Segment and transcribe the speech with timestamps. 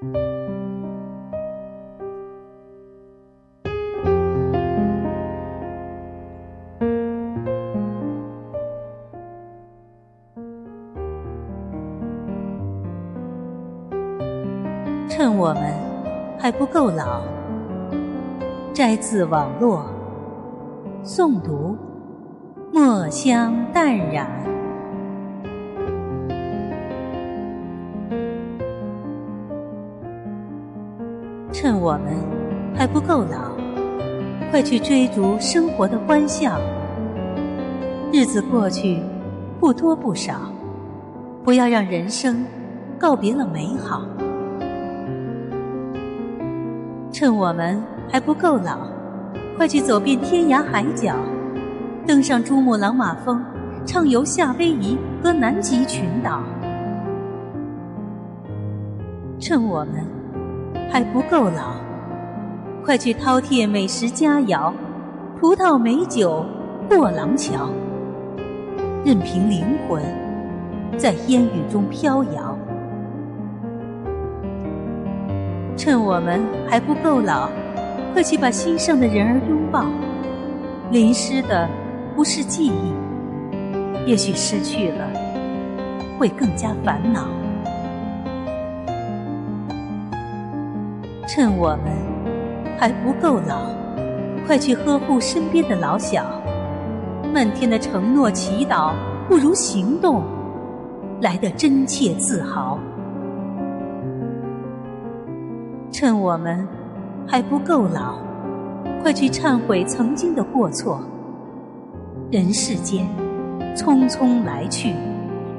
[0.00, 0.08] 趁
[15.36, 15.74] 我们
[16.38, 17.20] 还不够老，
[18.72, 19.84] 摘自网络，
[21.04, 21.76] 诵读
[22.72, 24.59] 墨香淡然。
[31.52, 32.14] 趁我们
[32.74, 33.50] 还不够老，
[34.50, 36.60] 快去追逐生活的欢笑。
[38.12, 39.02] 日子过去
[39.58, 40.52] 不多不少，
[41.44, 42.44] 不要让人生
[42.98, 44.02] 告别了美好。
[47.12, 48.78] 趁我们还不够老，
[49.56, 51.14] 快去走遍天涯海角，
[52.06, 53.44] 登上珠穆朗玛峰，
[53.84, 56.40] 畅游夏威夷和南极群岛。
[59.38, 60.06] 趁我们
[60.92, 61.76] 还不够老，
[62.84, 64.72] 快去饕餮美食佳肴，
[65.40, 66.44] 葡萄美酒
[66.88, 67.70] 过廊桥，
[69.04, 70.02] 任凭灵魂
[70.98, 72.58] 在烟雨中飘摇。
[75.76, 77.48] 趁我们还不够老，
[78.12, 79.86] 快去把心上的人儿拥抱。
[80.90, 81.68] 淋湿的
[82.16, 85.08] 不是记忆，也许失去了
[86.18, 87.28] 会更加烦恼。
[91.32, 93.70] 趁我们还不够老，
[94.44, 96.24] 快去呵护身边的老小。
[97.32, 98.92] 漫天的承诺祈祷，
[99.28, 100.24] 不如行动
[101.20, 102.80] 来得真切自豪。
[105.92, 106.66] 趁我们
[107.28, 108.18] 还不够老，
[109.00, 111.00] 快去忏悔曾经的过错。
[112.32, 113.06] 人世间
[113.76, 114.96] 匆匆来去，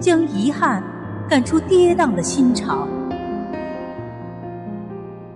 [0.00, 0.82] 将遗憾
[1.28, 2.88] 赶出跌宕的心潮。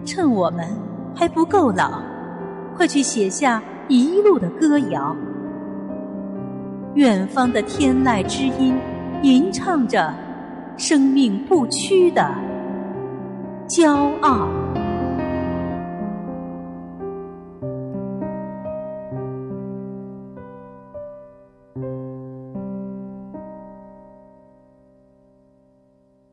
[0.04, 0.66] 趁我们
[1.14, 2.00] 还不够老，
[2.76, 5.16] 快去写下一路的歌谣。
[6.94, 8.76] 远方的天籁之音，
[9.22, 10.14] 吟唱着
[10.76, 12.32] 生命不屈的
[13.68, 14.48] 骄傲。